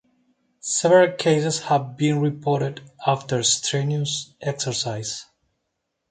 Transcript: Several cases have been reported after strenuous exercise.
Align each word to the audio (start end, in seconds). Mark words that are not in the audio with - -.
Several 0.61 1.11
cases 1.15 1.59
have 1.59 1.95
been 1.95 2.21
reported 2.21 2.81
after 3.05 3.43
strenuous 3.43 4.33
exercise. 4.41 5.27